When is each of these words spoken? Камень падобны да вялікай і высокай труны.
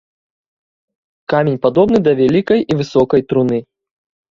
Камень 1.35 1.59
падобны 1.67 1.97
да 2.09 2.15
вялікай 2.23 2.59
і 2.71 2.81
высокай 2.83 3.21
труны. 3.29 3.63